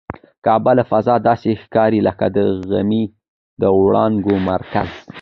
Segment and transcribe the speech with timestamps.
[0.45, 2.37] کعبه له فضا داسې ښکاري لکه د
[2.69, 3.03] غمي
[3.61, 4.89] د وړانګو مرکز.